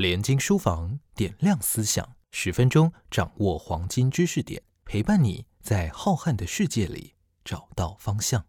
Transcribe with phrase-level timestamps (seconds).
[0.00, 8.46] 联经书房点亮思想，十分钟掌握黄金知识点，陪伴你在浩瀚的世界里找到方向。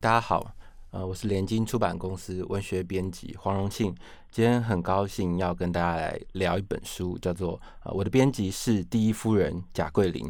[0.00, 0.56] 大家好，
[0.92, 3.94] 呃，我是联经出版公司文学编辑黄荣庆，
[4.30, 10.22] 今天很高兴要跟大家来聊一本书，叫做《呃我的编辑是第一夫人贾桂林》。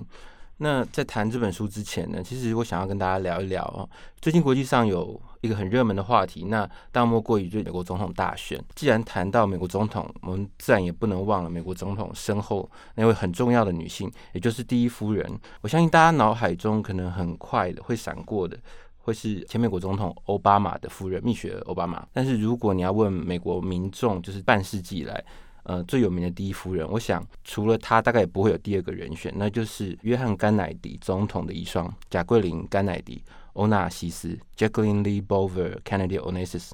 [0.58, 3.90] 那在谈这本书之前呢，其实我想要跟大家聊一聊，
[4.20, 8.64] 最近国际上有一个很热门的话题，那大莫过于就美国总统大选。
[8.76, 15.28] 既然谈到美国总统，我们自然也不能忘了美国总统身后那位很重要的女性，也就是第一夫人。
[15.62, 18.56] 我相信大家脑海中可能很快的会闪过的。
[19.02, 25.24] 会是前美国总统奥巴马的夫人蜜雪儿奥巴马，但是如果你要问美国民众，就是半世纪以来，
[25.64, 33.22] 呃最有名的第一夫人，我想除了她，大概也不会有第二个人选，那就是约翰甘乃迪总统的遗孀贾桂林甘乃迪
[33.54, 36.70] 欧纳西斯 （Jacqueline Lee Bover Kennedy Onassis），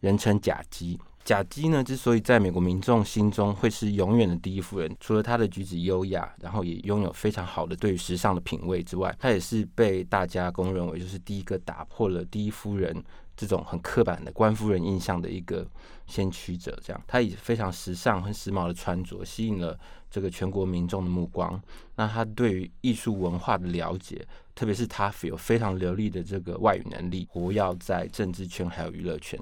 [0.00, 1.00] 人称贾基。
[1.22, 13.04] 贾基呢，之所以在美国民众心中会是永远的第一夫人，除了她的举止优雅，然后也拥有非常好的对于时尚的品味之外，她也是被大家公认为就是第一个打破了第一夫人
[13.36, 15.64] 这种很刻板的官夫人印象的一个
[16.06, 16.76] 先驱者。
[16.82, 19.78] 这样，她以非常时尚、很时髦的穿着吸引了
[20.10, 21.62] 这个全国民众的目光。
[21.94, 29.38] 那她对于艺术文化的了解，特别是她有非常流利的这个外语能力，活跃在政治圈还有娱乐圈。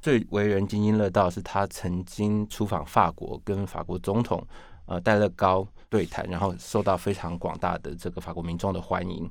[0.00, 4.46] 最为人津津乐道是他曾经出访法国，跟法国总统
[4.86, 9.30] 呃戴乐高对谈，然后受到非常广大的这个法国民众的欢迎。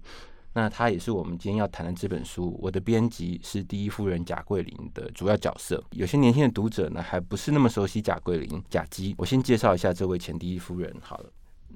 [0.52, 5.82] 那他也是我们今天要谈的这本书，我的编辑是第一夫人贾桂林的主要角色。
[5.92, 11.30] 有些年轻的读者呢，还不是那么熟悉贾桂林、贾姬，我先介绍一下这位前第一夫人好了。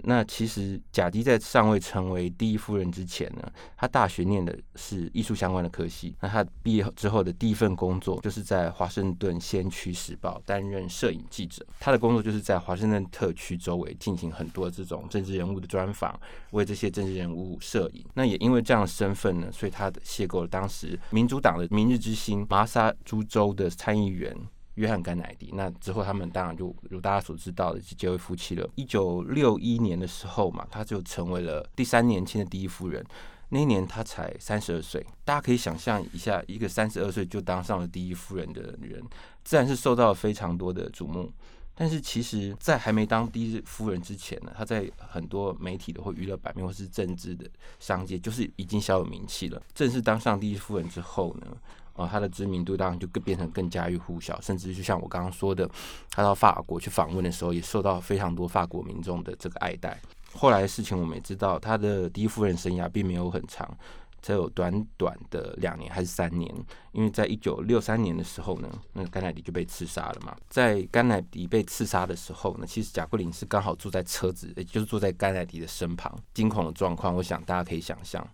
[0.03, 6.15] 那其实贾迪在尚未成为第一夫人之前呢，他大学念的是艺术相关的科系。
[6.19, 11.65] 那他毕业之后的第一份工作就是在华盛顿先驱时报担任摄影记者。
[11.79, 16.19] 他的工作就是在华盛顿特区周围进行很多这种政治人物的专访，
[16.51, 18.05] 为这些政治人物摄影。
[18.13, 24.35] 那也因为这样的身份呢，所以她邂逅了当时民主党的明日之星麻萨诸州的参议员。
[24.75, 28.67] 约翰甘乃迪，那之后他们当然就如大家所知道的结为夫妻了。
[28.75, 33.05] 一九六一年的时候嘛，他就成为了第三年轻的第一夫人。
[33.49, 39.03] 那一年他才三十二岁，大家可以想象一下，一个三十二岁就当上了第一夫人的女人，
[39.43, 41.31] 自然是受到了非常多的瞩目。
[41.75, 49.61] 但是其实，在还没当第一夫人之前呢，她在很多媒体的或娱乐版面或是政治的商界，就是已经小有名气了。
[49.73, 51.47] 正式当上第一夫人之后呢？
[51.95, 55.69] 哦，他的知名度当然就更变成更家喻户晓，甚至就像我刚刚说的，
[56.09, 60.01] 他到法国去访问的时候，也受到非常多法国民众的这个爱戴。
[60.33, 63.77] 后来的事情我们也知道，他的第一夫人生涯并没有很长，
[64.23, 66.51] 只有短短的两年还是三年。
[66.93, 70.35] 因为在一九六三年的时候呢，那个甘乃迪就被刺杀了嘛。
[70.49, 76.17] 在甘乃迪被刺杀的时候呢，其实贾桂林是刚好坐在车子，也就是坐在甘乃迪的身旁。
[76.33, 78.27] 惊恐的状况，我想大家可以想象。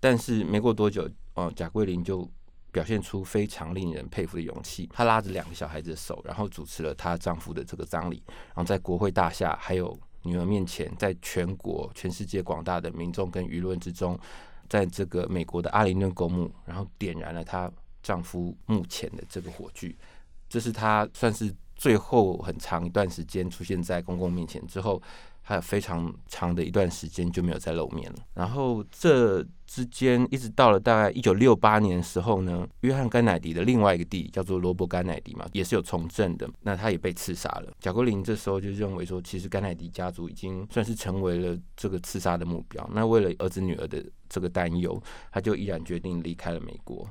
[0.00, 2.28] 但是没过多久，哦，贾桂林就。
[2.72, 4.86] 表现出非常令人佩服的勇气。
[4.92, 8.22] 她拉着两个小孩子的手，然后主持了她丈夫的这个葬礼。
[8.48, 14.18] 然后在国会大厦还有女儿面前，在全国、全世界广大的民众跟舆论之中，
[14.68, 17.70] 在这个美国的阿灵顿公墓，然后点燃了她
[18.02, 19.96] 丈夫墓前的这个火炬。
[20.48, 25.00] 这是她算是最后很长一段时间出现在公共面前之后。
[25.48, 28.18] 还有非常长的一段时间就没有再露面了。
[28.34, 37.72] 然后这之间一直到了大概一九六八年的时候呢，约翰甘乃迪的另外一个弟弟叫做罗伯甘乃迪嘛，也是有从政的，那他也被刺杀了。
[37.78, 42.84] 贾国林这时候就认为说，其实甘乃迪家族已经算是成为了这个刺杀的目标。
[42.92, 47.08] 那为了儿子女儿的这个担忧，他就毅然决定离开了美国。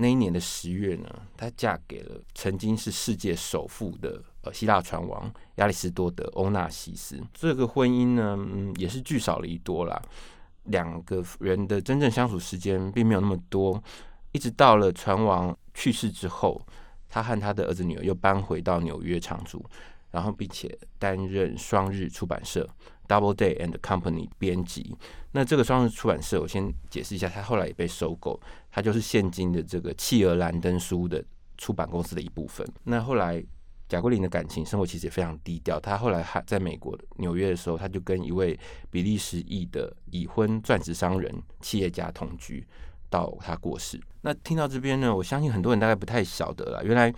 [0.00, 7.22] 那一年的十月呢，她嫁给了曾经是世界首富的呃希腊船王亚里士多德欧纳西斯。
[7.34, 10.00] 这个婚姻呢，嗯，也是聚少离多啦。
[10.64, 13.82] 两个人的真正相处时间并没有那么多。
[14.32, 16.60] 一直到了船王去世之后，
[17.08, 19.62] 他和他的儿子女儿又搬回到纽约常住，
[20.10, 22.68] 然后并且担任双日出版社。
[23.08, 24.96] Double Day and Company 编辑，
[25.32, 28.40] 那这个双日出版社，我先解释一下，它后来也被收购，
[28.70, 31.20] 它就是现今的这个企鹅兰登书的
[31.58, 32.64] 出版公司的一部分。
[32.84, 33.44] 那后来
[33.88, 38.56] 贾桂林的感情生活其实也非常低调，他后来还在美国纽约的时候，他就跟一位
[38.92, 42.64] 比利时裔的已婚钻石商人企业家同居，
[43.08, 44.00] 到他过世。
[44.20, 47.12] 那听到这边呢，我相信很多人大概不太晓得了，原来。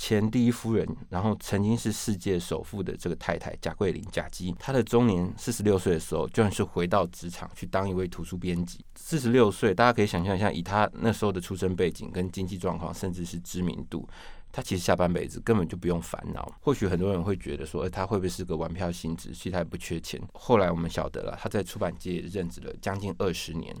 [0.00, 8.82] 前第一夫人，然后曾经是世界首富的这个太太贾桂林贾姬，她的中年四十六岁的时候，居然是回到职场去当一位图书编辑。
[8.94, 14.08] 四十六岁，大家可以想象一下，以她那时候的出身背景、跟经济状况，甚至是知名度。
[14.50, 16.50] 他其实下半辈子根本就不用烦恼。
[16.62, 19.32] 或许很多人会觉得说，他会不会是个玩票性质？
[19.32, 20.18] 其实他也不缺钱。
[20.32, 23.76] 后来我们晓得了，他在出版界任职了将近二十年，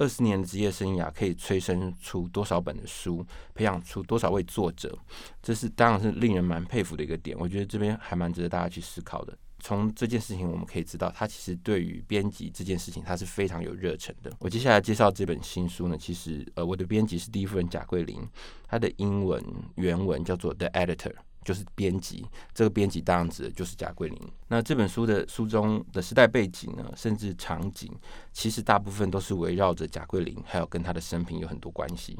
[0.00, 3.24] 二十年的职业生涯可以催生出多少本的书，
[3.54, 4.98] 培养出多少位作者，
[5.42, 7.36] 这是当然是令人蛮佩服的一个点。
[7.38, 9.36] 我觉得这边还蛮值得大家去思考的。
[9.62, 14.32] 从这件事情我们可以知道，他其实对于编辑这件事情，他是非常有热忱的。
[14.38, 18.26] 我接下来介绍这本新书呢，其实呃，我的编辑是第一夫人贾桂林，
[18.66, 19.44] 他的英文
[19.74, 21.12] 原文叫做 The Editor，
[21.44, 22.26] 就是编辑。
[22.54, 24.18] 这个编辑当然指的就是贾桂林。
[24.48, 27.90] 那这本书的书中的时代背景呢，甚至场景，
[28.32, 32.18] 其实大部分都是围绕着贾桂林，还有跟他的生平有很多关系。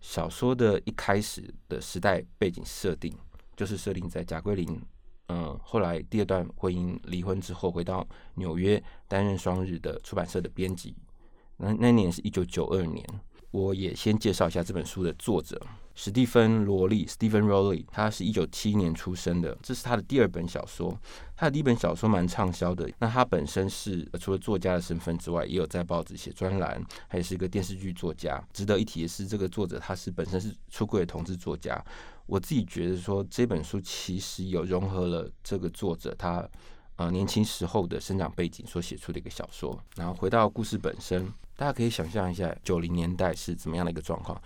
[0.00, 3.12] 小说的一开始的时代背景设定，
[3.56, 4.80] 就是设定在贾桂林。
[5.28, 10.96] 嗯，后来第二段婚姻离婚之后，回到纽约担任双日的出版社的编辑。
[11.56, 13.04] 那那年是一九九二年。
[13.50, 15.60] 我也先介绍一下这本书的作者
[15.94, 17.84] 史蒂芬·罗利 （Stephen Rowley）。
[17.90, 20.96] 他是一九七一年出生的，这是他的第二本小说。
[21.34, 22.88] 他的第一本小说蛮畅销的。
[22.98, 28.40] 那他本身是除了作家的身份之外，也有在报纸写专栏，还是一个电视剧作家。
[28.52, 31.84] 值得一提的是，这个作者他是本身是出柜的同志作家。
[32.26, 36.46] 我自己觉得说这本书其实有融合了这个作者他
[36.96, 39.76] 呃年轻时候的生长背景所写出的一个小说。
[39.96, 41.26] 然后回到故事本身，
[41.58, 44.40] 大家可以想象一下九零年代是怎么样的一个状况。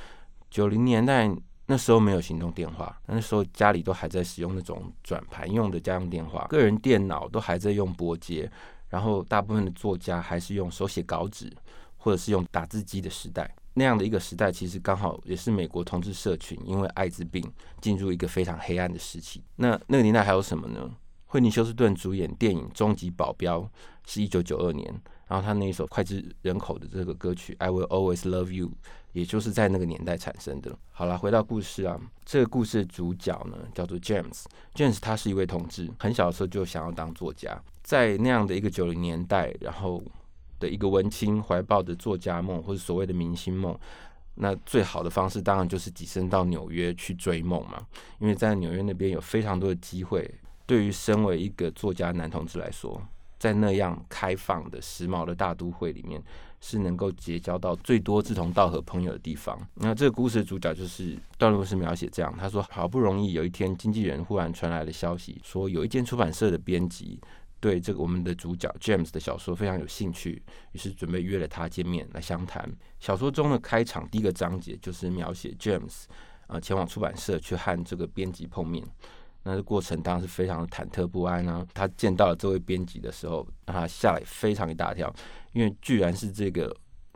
[0.50, 1.31] 九零年代
[1.67, 8.50] 那时候没有行动电话，那时候家里都还在使用那种转盘用的家用电话，个人电脑都还在用拨接，
[8.88, 11.53] 然后大部分的作家还是用手写稿纸
[11.99, 13.55] 或者是用打字机的时代。
[13.75, 17.44] 那样的一个时代，其实刚好也是美国同志社群因为艾滋病
[17.82, 19.44] 进入一个非常黑暗的时期。
[19.56, 20.91] 那那个年代还有什么呢？
[21.26, 23.61] 惠尼休斯顿主演电影《终极保镖》
[24.06, 24.94] 是一九九二年，
[25.32, 28.67] 然后他那一首脍炙人口的这个歌曲《I Will Always Love You》，
[29.14, 30.76] 也就是在那个年代产生的。
[30.90, 34.44] 好了，回到故事啊，这个故事的主角呢叫做 James。
[34.75, 40.02] James 他是一位同志，很小的时候就想要当作家，在那样的一个九零年代，然后。
[40.61, 43.76] 的一个文青怀抱的作家梦或者所谓的明星梦，
[44.37, 47.84] 那最好的方式当然就是跻身到纽约去追梦嘛。
[48.20, 50.32] 因为在纽约那边有非常多的机会，
[50.64, 53.02] 对于身为一个作家男同志来说，
[53.43, 56.23] 在那样开放的时髦的大都会里面，
[56.61, 59.61] 是能够结交到最多志同道合朋友的地方。
[59.75, 67.21] 那这个故事的主角就是段落是描写这样，他说好不容易有一天，经纪人忽然传来了消息，说有一间出版社的编辑。
[67.59, 70.41] 对这个我们的主角 James 的小说非常有兴趣，
[70.71, 72.73] 于是准备约了他见面来相谈。
[73.00, 76.05] 小说中的开场第一个章节就是描写 James
[76.47, 78.85] 啊前往出版社去和这个编辑碰面，
[79.44, 81.67] 那个过程当然是非常忐忑不安啊。
[81.75, 85.12] 他见到了这位编辑的时候，他吓了非常一大跳，
[85.53, 86.75] 因为居然是这个。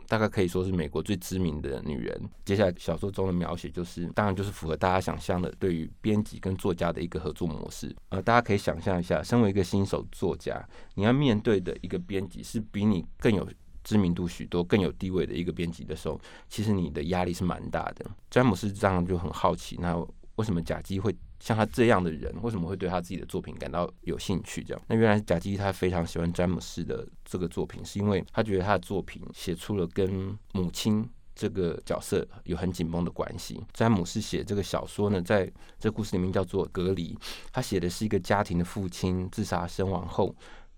[0.09, 2.17] 大概可以说是美国最知名的女人。
[2.45, 7.93] 接下来小说中的描写就是，当然就是符合大家想象的对于编辑跟作家的一个合作模式。
[8.07, 10.65] 呃，大家可以想象一下，身为一个新手作家，
[10.95, 13.45] 你要面对的一个编辑是比你更有
[13.83, 18.05] 知名度许多、更有地位的一个编辑的时候，其实你的压力是蛮大的。
[18.31, 19.93] 詹姆斯这样就很好奇，那
[20.37, 21.13] 为什么贾基会？
[21.39, 24.63] 像他这样的人，为什么会对他自己的作品感到有兴趣？
[24.63, 33.63] 这样，那原来贾基他非常喜欢詹姆斯的这个作品，是因为他觉得他的作品写出了跟母亲这个角色有很紧绷的关系。
[33.71, 37.13] 詹姆斯写这个小说呢，在这故事里面叫做《隔离》，
[37.51, 40.35] 他写的是一个家庭的父亲自杀身亡后。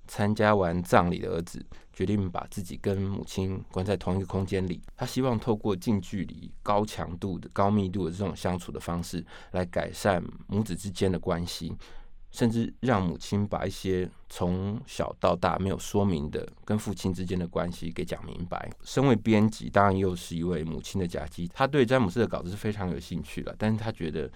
[0.10, 1.64] 参加完葬礼的儿子
[1.94, 4.82] 决定把自己跟母亲关在同一个空间里。
[4.98, 11.72] 他希望透过近距离、高强度的、高密度的这种相处的方式来改善母子之间的关系，
[12.32, 18.68] 甚至让母亲把一些从小到大没有说明的跟父亲之间的关系给讲明白。
[18.84, 23.56] 身为编辑，当然又是一位母亲的夹击，他对詹姆斯的稿子是非常有兴趣的。
[23.60, 24.32] 但是他觉得，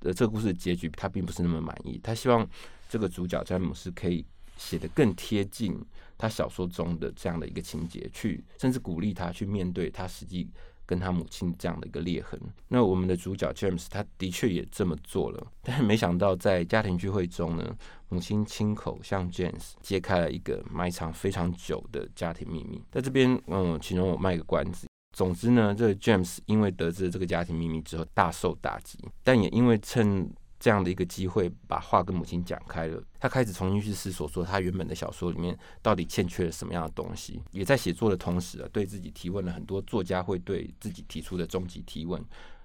[0.00, 2.00] 呃，这个故事的结局他并不是那么满意。
[2.02, 2.48] 他希望
[2.88, 4.24] 这个主角詹姆斯可以。
[4.58, 5.80] 写的更贴近
[6.18, 10.50] 他小说中的这样的一个情节，去甚至鼓励他去面对他实际
[10.84, 12.38] 跟他母亲这样的一个裂痕。
[12.66, 17.76] 那我们的主角 James 他的确也这么做了，但是没想到在家庭聚会中呢，
[18.08, 22.82] 母亲亲口向 James 揭开了一个埋藏非常久的家庭秘密。
[22.90, 24.88] 在这边，嗯，其中我卖个关子。
[25.16, 33.02] 总之呢，这 James 因为得知了这个家庭秘密之后大受打击，但也因为趁这样的一个机会，把话跟母亲讲开了。
[33.20, 37.42] 他开始重新去思索，说他原本的小说里面到底欠缺了什么样的东西。
[37.52, 42.22] 也在写作的同时啊，对自己提问了很多作家会对自己提出的终极提问：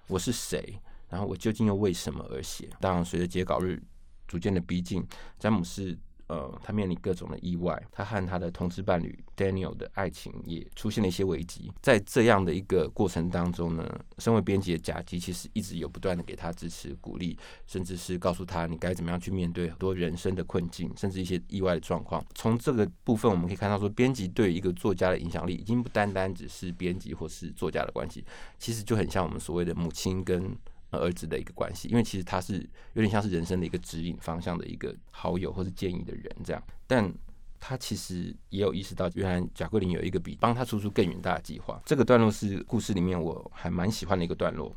[0.07, 0.79] 我是谁？
[1.09, 2.69] 然后我究竟又为什么而写？
[2.79, 3.81] 当然，随着截稿日
[4.27, 5.05] 逐渐的逼近，
[5.39, 5.97] 詹姆斯。
[6.27, 11.71] 呃，他面临各种的意外，他和他的同志伴侣 Daniel 的爱情也出现了一些危机。
[11.81, 17.37] 在这样的一个过程当中呢，身为编辑的贾基其实一直有不断的给他支持、鼓励，
[17.67, 22.23] 甚至是告诉他你该怎么样去面对很多人生的困境，甚至一些意外的状况。
[22.33, 28.23] 从这个部分我们可以看到，说编辑对一个作家的影响力，已经不单单只是编辑或是作家的关系，
[28.57, 30.55] 其实就很像我们所谓的母亲跟。
[30.97, 32.55] 儿子的一个关系，因为其实他是
[32.93, 37.13] 有点像是人生的一个指引方向的一个好友或是建议的人这样，但
[37.59, 41.81] 他其实也有意识到，原来贾桂林有一个比帮他出出更远大的计划。
[41.85, 44.75] 这个段落是故事里面我还蛮喜欢的一个段落，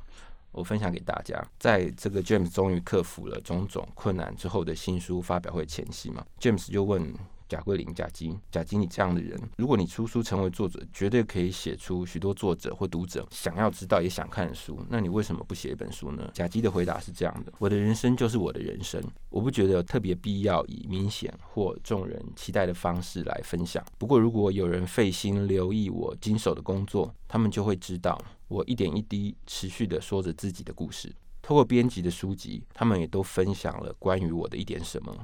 [0.52, 1.40] 我分享给大家。
[1.58, 7.12] 在这个 James 终于克服了种种困难之后的新书发表会前夕嘛，James 就问。
[7.48, 14.78] 贾桂林、贾金、贾金，你这样的人，如果你出书成为作者，绝对可以写出许多作者或读者想要知道也想看的书。
[14.88, 16.30] 那你为什么不写一本书呢？
[16.34, 23.84] 贾基的回答是这样的：我的人生就是我的人生，我不觉得有特别必要以明显或众人期待的方式来分享。
[23.96, 31.14] 不过，如果有人费心留意我经手的工作，他们就会知道我一点一滴持续的说着自己的故事。
[31.42, 35.16] 透过编辑的书籍，他们也都分享了关于我的一点什么。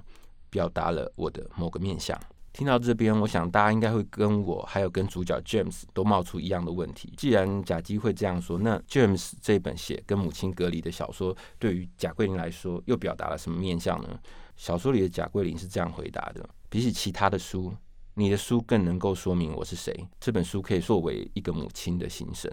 [0.53, 2.17] 表达了我的某个面相。
[2.53, 7.11] 听到这边，我想大家应该会跟我还有跟主角 James 都冒出一样的问题。
[7.17, 14.21] 既然贾基会这样说，那 James 这本写跟母亲隔离的小说，对于贾桂林来说又表达了什么面相呢？
[14.55, 17.73] 小说里的贾桂林是这样回答的：比起其他的书，
[18.13, 20.07] 你的书更能够说明我是谁。
[20.21, 22.53] 这本书可以作为一个母亲的心声。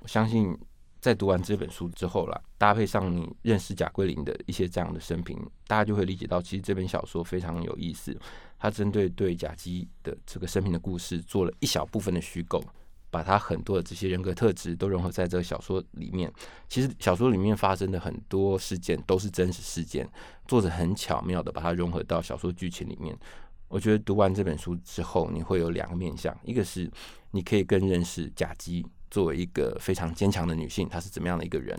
[0.00, 0.56] 我相信。
[1.04, 8.18] 在读完这本书之后啦，搭配上你认识贾桂林的一些这样的生平，大家就会理解到，其实这本小说非常有意思。
[8.58, 12.64] 它针对对贾基的这个生平的故事做了一小部分的虚构，
[13.10, 16.32] 把他很多的这些人格特质都融合在这个小说里面。
[16.70, 20.08] 其实小说里面发生的很多事件都是真实事件，
[20.48, 23.14] 作者很巧妙的把它融合到小说剧情里面。
[23.68, 26.90] 我觉得读完这本书之后，你会有两个面向，一个是
[27.32, 28.86] 你可以更认识贾基。
[29.14, 31.78] 作为一个非常坚强的女性，她是怎么样的一个人？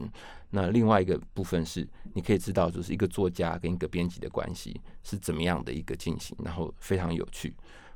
[0.51, 7.53] 那另外一个部分是，你可以知道，就是一个作家跟一个编辑的关系是怎么样的一个进行，然后非常有趣。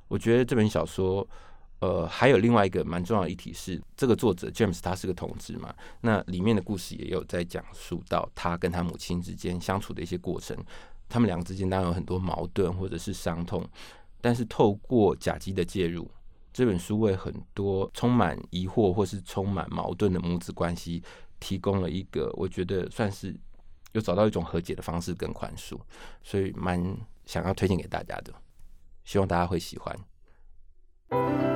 [0.09, 1.25] 我觉得这本小说，
[1.79, 10.57] 呃，还有另外一个蛮重要的议题是，这个作者 James 他是个同志嘛，那里面的故事也有在讲述到他跟他母亲之间相处的一些过程，
[11.07, 13.65] 他们两个之间当然有很多矛盾或者是伤痛，
[14.19, 16.11] 但是透过甲基的介入。
[16.59, 21.01] 这本书为很多充满疑惑或是充满矛盾的母子关系
[21.39, 23.33] 提供了一个，我觉得算是
[23.93, 25.79] 有找到一种和解的方式跟宽恕，
[26.21, 26.83] 所以蛮
[27.25, 28.33] 想要推荐给大家的，
[29.05, 31.48] 希望大家会喜欢。